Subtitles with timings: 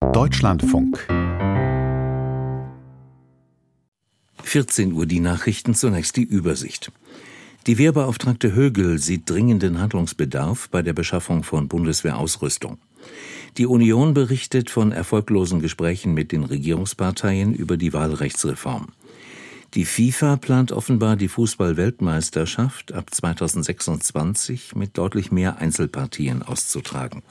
[0.00, 1.06] Deutschlandfunk
[4.42, 6.90] 14 Uhr die Nachrichten, zunächst die Übersicht.
[7.66, 12.78] Die Wehrbeauftragte Högel sieht dringenden Handlungsbedarf bei der Beschaffung von Bundeswehrausrüstung.
[13.58, 18.88] Die Union berichtet von erfolglosen Gesprächen mit den Regierungsparteien über die Wahlrechtsreform.
[19.74, 27.22] Die FIFA plant offenbar die Fußball-Weltmeisterschaft ab 2026 mit deutlich mehr Einzelpartien auszutragen.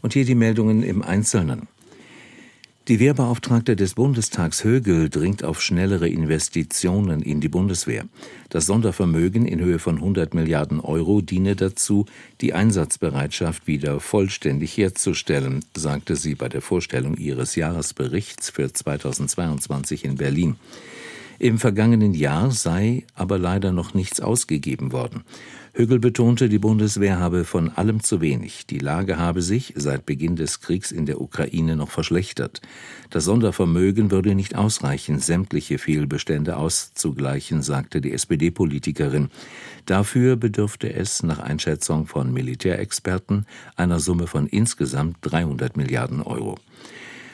[0.00, 1.66] Und hier die Meldungen im Einzelnen.
[2.88, 8.06] Die Wehrbeauftragte des Bundestags Högel dringt auf schnellere Investitionen in die Bundeswehr.
[8.48, 12.06] Das Sondervermögen in Höhe von 100 Milliarden Euro diene dazu,
[12.40, 20.14] die Einsatzbereitschaft wieder vollständig herzustellen, sagte sie bei der Vorstellung ihres Jahresberichts für 2022 in
[20.14, 20.56] Berlin.
[21.40, 25.22] Im vergangenen Jahr sei aber leider noch nichts ausgegeben worden.
[25.72, 28.66] Högel betonte, die Bundeswehr habe von allem zu wenig.
[28.66, 32.60] Die Lage habe sich seit Beginn des Kriegs in der Ukraine noch verschlechtert.
[33.10, 39.30] Das Sondervermögen würde nicht ausreichen, sämtliche Fehlbestände auszugleichen, sagte die SPD-Politikerin.
[39.86, 43.46] Dafür bedürfte es nach Einschätzung von Militärexperten
[43.76, 46.56] einer Summe von insgesamt 300 Milliarden Euro.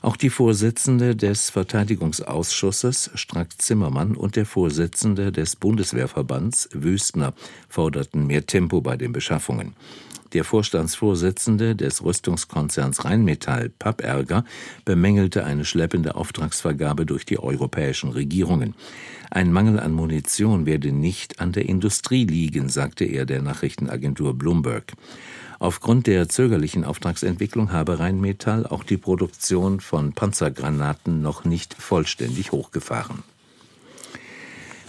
[0.00, 7.34] Auch die Vorsitzende des Verteidigungsausschusses Strack Zimmermann und der Vorsitzende des Bundeswehrverbands Wüstner
[7.68, 9.74] forderten mehr Tempo bei den Beschaffungen.
[10.34, 14.44] Der Vorstandsvorsitzende des Rüstungskonzerns Rheinmetall, Papperger,
[14.84, 18.74] bemängelte eine schleppende Auftragsvergabe durch die europäischen Regierungen.
[19.30, 24.92] Ein Mangel an Munition werde nicht an der Industrie liegen, sagte er der Nachrichtenagentur Bloomberg.
[25.60, 33.24] Aufgrund der zögerlichen Auftragsentwicklung habe Rheinmetall auch die Produktion von Panzergranaten noch nicht vollständig hochgefahren.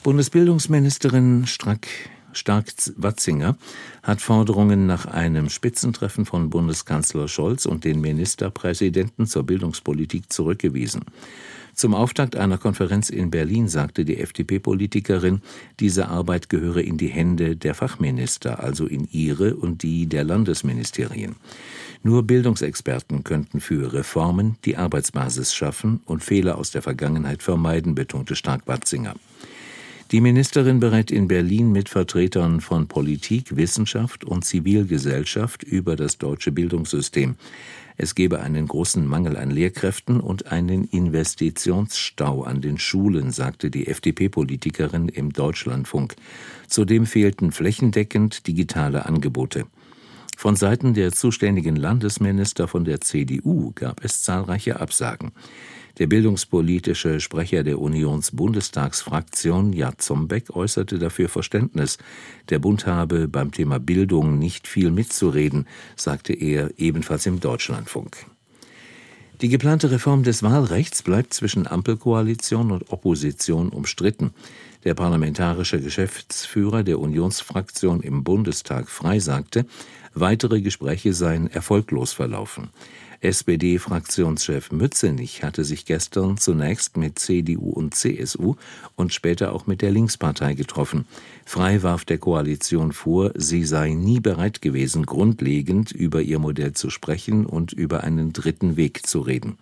[0.04, 1.88] Bundesbildungsministerin Strack
[2.32, 3.58] Stark-Watzinger
[4.04, 11.02] hat Forderungen nach einem Spitzentreffen von Bundeskanzler Scholz und den Ministerpräsidenten zur Bildungspolitik zurückgewiesen.
[11.80, 15.40] Zum Auftakt einer Konferenz in Berlin sagte die FDP-Politikerin,
[15.80, 21.38] diese Arbeit gehöre in die Hände der Fachminister, also in ihre und die der Landesministerien.
[22.04, 28.36] Nur Bildungsexperten könnten für Reformen die Arbeitsbasis schaffen und Fehler aus der Vergangenheit vermeiden, betonte
[28.36, 29.16] Stark-Watzinger.
[30.12, 36.52] Die Ministerin berät in Berlin mit Vertretern von Politik, Wissenschaft und Zivilgesellschaft über das deutsche
[36.52, 37.36] Bildungssystem.
[38.02, 43.88] Es gebe einen großen Mangel an Lehrkräften und einen Investitionsstau an den Schulen, sagte die
[43.88, 46.16] FDP-Politikerin im Deutschlandfunk.
[46.68, 49.66] Zudem fehlten flächendeckend digitale Angebote.
[50.38, 55.34] Von Seiten der zuständigen Landesminister von der CDU gab es zahlreiche Absagen.
[56.00, 61.98] Der bildungspolitische Sprecher der Unionsbundestagsfraktion Jad Zombeck äußerte dafür Verständnis.
[62.48, 65.68] Der Bund habe beim Thema Bildung nicht viel mitzureden,
[65.98, 68.26] sagte er ebenfalls im Deutschlandfunk.
[69.42, 74.32] Die geplante Reform des Wahlrechts bleibt zwischen Ampelkoalition und Opposition umstritten.
[74.86, 79.66] Der parlamentarische Geschäftsführer der Unionsfraktion im Bundestag Frei sagte,
[80.14, 82.70] weitere Gespräche seien erfolglos verlaufen.
[83.22, 88.56] SPD-Fraktionschef Mützenich hatte sich gestern zunächst mit CDU und CSU
[88.96, 91.06] und später auch mit der Linkspartei getroffen.
[91.46, 96.90] Frei warf der Koalition vor, sie sei nie bereit gewesen, grundlegend über ihr Modell zu
[96.90, 99.58] sprechen und über einen dritten Weg zu reden.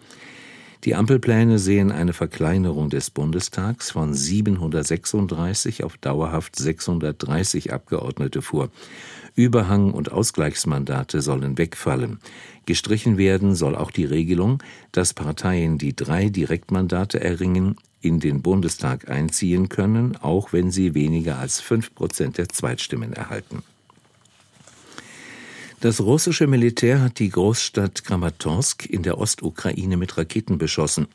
[0.83, 8.69] Die Ampelpläne sehen eine Verkleinerung des Bundestags von 736 auf dauerhaft 630 Abgeordnete vor.
[9.35, 12.19] Überhang- und Ausgleichsmandate sollen wegfallen.
[12.65, 14.61] Gestrichen werden soll auch die Regelung,
[14.91, 21.39] dass Parteien, die drei Direktmandate erringen, in den Bundestag einziehen können, auch wenn sie weniger
[21.39, 23.63] als fünf Prozent der Zweitstimmen erhalten.
[25.79, 31.05] Das russische Militär hat die Großstadt Kramatorsk in der Ostukraine mit Raketen beschossen.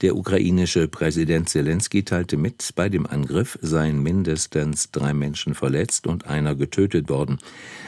[0.00, 6.26] Der ukrainische Präsident Zelensky teilte mit, bei dem Angriff seien mindestens drei Menschen verletzt und
[6.26, 7.38] einer getötet worden.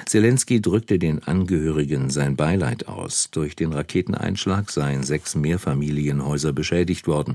[0.07, 3.31] Zelensky drückte den Angehörigen sein Beileid aus.
[3.33, 7.35] Durch den Raketeneinschlag seien sechs Mehrfamilienhäuser beschädigt worden.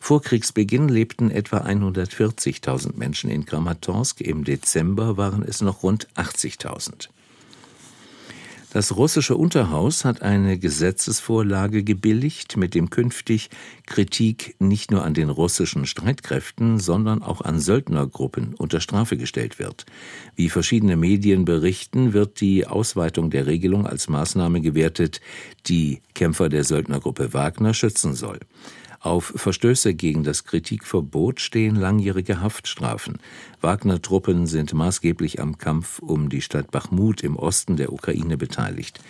[0.00, 4.20] Vor Kriegsbeginn lebten etwa 140.000 Menschen in Kramatorsk.
[4.20, 7.08] Im Dezember waren es noch rund 80.000.
[8.72, 13.50] Das russische Unterhaus hat eine Gesetzesvorlage gebilligt, mit dem künftig
[13.84, 19.84] Kritik nicht nur an den russischen Streitkräften, sondern auch an Söldnergruppen unter Strafe gestellt wird.
[20.36, 25.20] Wie verschiedene Medien berichten, wird die Ausweitung der Regelung als Maßnahme gewertet,
[25.66, 28.40] die Kämpfer der Söldnergruppe Wagner schützen soll.
[29.02, 33.18] Auf Verstöße gegen das Kritikverbot stehen langjährige Haftstrafen.
[33.60, 39.00] Wagner-Truppen sind maßgeblich am Kampf um die Stadt Bachmut im Osten der Ukraine beteiligt.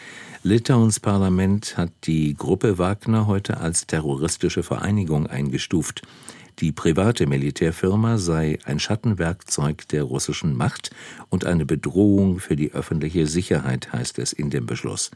[0.43, 6.00] Litauens Parlament hat die Gruppe Wagner heute als terroristische Vereinigung eingestuft.
[6.59, 10.91] Die private Militärfirma sei ein Schattenwerkzeug der russischen Macht
[11.29, 15.11] und eine Bedrohung für die öffentliche Sicherheit, heißt es in dem Beschluss.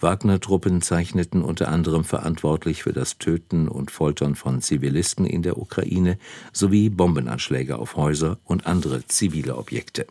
[0.00, 6.18] Wagner-Truppen zeichneten unter anderem verantwortlich für das Töten und Foltern von Zivilisten in der Ukraine
[6.52, 10.06] sowie Bombenanschläge auf Häuser und andere zivile Objekte.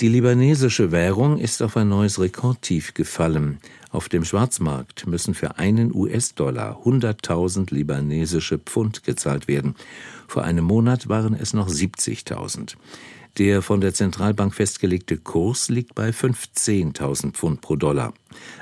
[0.00, 3.60] Die libanesische Währung ist auf ein neues Rekordtief gefallen.
[3.90, 9.74] Auf dem Schwarzmarkt müssen für einen US-Dollar 100.000 libanesische Pfund gezahlt werden.
[10.28, 12.74] Vor einem Monat waren es noch 70.000.
[13.38, 18.14] Der von der Zentralbank festgelegte Kurs liegt bei 15.000 Pfund pro Dollar.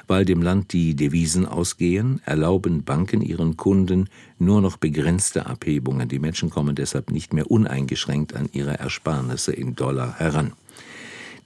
[0.08, 4.08] Weil dem Land die Devisen ausgehen, erlauben Banken ihren Kunden
[4.40, 6.08] nur noch begrenzte Abhebungen.
[6.08, 10.54] Die Menschen kommen deshalb nicht mehr uneingeschränkt an ihre Ersparnisse in Dollar heran.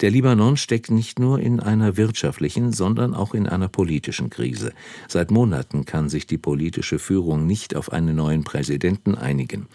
[0.00, 4.72] Der Libanon steckt nicht nur in einer wirtschaftlichen, sondern auch in einer politischen Krise.
[5.08, 9.66] Seit Monaten kann sich die politische Führung nicht auf einen neuen Präsidenten einigen.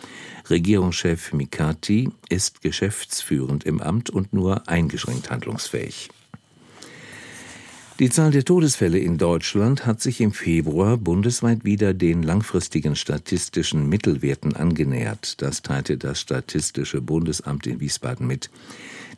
[0.50, 6.10] Regierungschef Mikati ist geschäftsführend im Amt und nur eingeschränkt handlungsfähig.
[8.00, 13.88] Die Zahl der Todesfälle in Deutschland hat sich im Februar bundesweit wieder den langfristigen statistischen
[13.88, 15.42] Mittelwerten angenähert.
[15.44, 18.50] Das teilte das Statistische Bundesamt in Wiesbaden mit.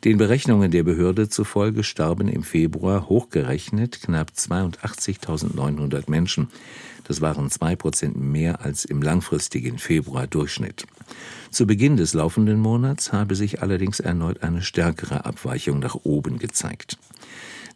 [0.06, 6.46] Den Berechnungen der Behörde zufolge starben im Februar hochgerechnet knapp 82.900 Menschen.
[7.08, 10.86] Das waren zwei Prozent mehr als im langfristigen Februar-Durchschnitt.
[11.50, 16.98] Zu Beginn des laufenden Monats habe sich allerdings erneut eine stärkere Abweichung nach oben gezeigt.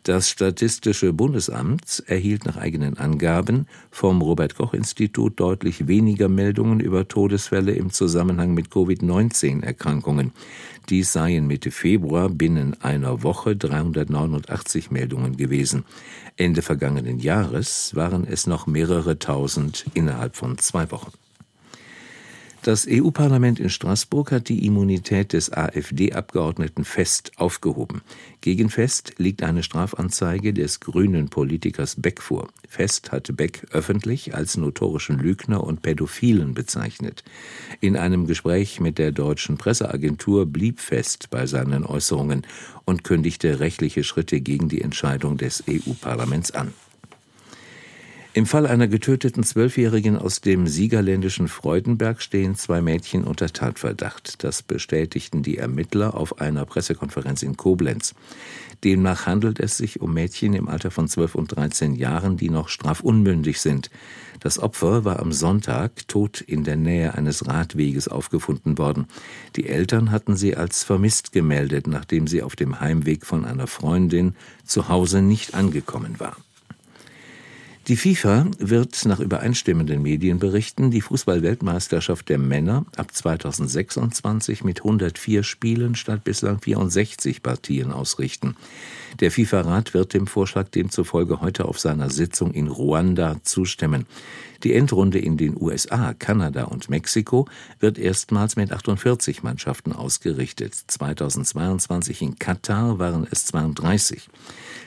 [0.05, 7.07] Das Statistische Bundesamt erhielt nach eigenen Angaben vom Robert Koch Institut deutlich weniger Meldungen über
[7.07, 10.33] Todesfälle im Zusammenhang mit Covid-19-Erkrankungen.
[10.89, 15.85] Dies seien Mitte Februar binnen einer Woche 389 Meldungen gewesen.
[16.39, 21.13] Ende vergangenen Jahres waren es noch mehrere tausend innerhalb von zwei Wochen.
[22.63, 28.03] Das EU-Parlament in Straßburg hat die Immunität des AfD-Abgeordneten Fest aufgehoben.
[28.43, 32.49] Gegen Fest liegt eine Strafanzeige des grünen Politikers Beck vor.
[32.69, 37.25] Fest hatte Beck öffentlich als notorischen Lügner und Pädophilen bezeichnet.
[37.81, 42.47] In einem Gespräch mit der deutschen Presseagentur blieb Fest bei seinen Äußerungen
[42.85, 46.75] und kündigte rechtliche Schritte gegen die Entscheidung des EU-Parlaments an.
[48.33, 54.45] Im Fall einer getöteten Zwölfjährigen aus dem siegerländischen Freudenberg stehen zwei Mädchen unter Tatverdacht.
[54.45, 58.15] Das bestätigten die Ermittler auf einer Pressekonferenz in Koblenz.
[58.85, 62.69] Demnach handelt es sich um Mädchen im Alter von 12 und 13 Jahren, die noch
[62.69, 63.91] strafunmündig sind.
[64.39, 69.07] Das Opfer war am Sonntag tot in der Nähe eines Radweges aufgefunden worden.
[69.57, 74.37] Die Eltern hatten sie als vermisst gemeldet, nachdem sie auf dem Heimweg von einer Freundin
[74.65, 76.37] zu Hause nicht angekommen war.
[77.89, 85.95] Die FIFA wird nach übereinstimmenden Medienberichten die Fußballweltmeisterschaft der Männer ab 2026 mit 104 Spielen
[85.95, 88.55] statt bislang 64 Partien ausrichten.
[89.21, 94.07] Der FIFA-Rat wird dem Vorschlag demzufolge heute auf seiner Sitzung in Ruanda zustimmen.
[94.63, 97.49] Die Endrunde in den USA, Kanada und Mexiko
[97.79, 100.75] wird erstmals mit 48 Mannschaften ausgerichtet.
[100.75, 104.29] 2022 in Katar waren es 32.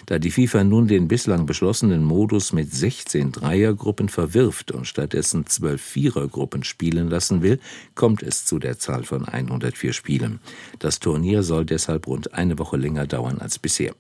[0.06, 5.82] Da die FIFA nun den bislang beschlossenen Modus mit 16 Dreiergruppen verwirft und stattdessen 12
[5.82, 7.60] Vierergruppen spielen lassen will,
[7.96, 10.40] kommt es zu der Zahl von 104 Spielen.
[10.78, 13.96] Das Turnier soll deshalb rund eine Woche länger dauern als bisher.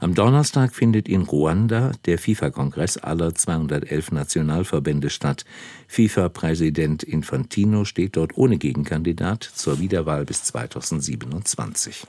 [0.00, 5.44] Am Donnerstag findet in Ruanda der FIFA-Kongress aller 211 Nationalverbände statt.
[5.88, 12.06] FIFA-Präsident Infantino steht dort ohne Gegenkandidat zur Wiederwahl bis 2027.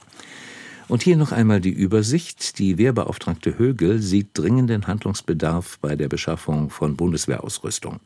[0.87, 2.59] Und hier noch einmal die Übersicht.
[2.59, 7.99] Die Wehrbeauftragte Högel sieht dringenden Handlungsbedarf bei der Beschaffung von Bundeswehrausrüstung.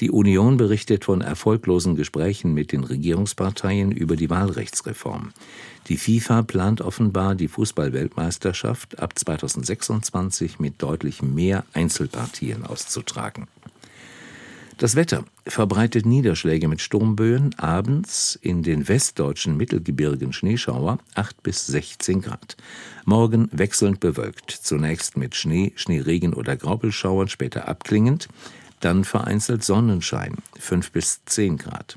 [0.00, 5.32] Die Union berichtet von erfolglosen Gesprächen mit den Regierungsparteien über die Wahlrechtsreform.
[5.88, 13.46] Die FIFA plant offenbar die Fußballweltmeisterschaft ab 2026 mit deutlich mehr Einzelpartien auszutragen.
[14.76, 22.22] Das Wetter verbreitet Niederschläge mit Sturmböen, abends in den westdeutschen Mittelgebirgen Schneeschauer 8 bis 16
[22.22, 22.56] Grad.
[23.04, 28.26] Morgen wechselnd bewölkt, zunächst mit Schnee, Schneeregen oder Graupelschauern, später abklingend,
[28.80, 31.96] dann vereinzelt Sonnenschein 5 bis 10 Grad.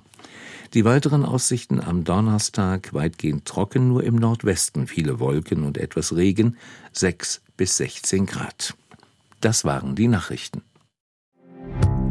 [0.75, 6.57] Die weiteren Aussichten am Donnerstag weitgehend trocken, nur im Nordwesten viele Wolken und etwas Regen
[6.93, 8.75] 6 bis 16 Grad.
[9.41, 10.61] Das waren die Nachrichten.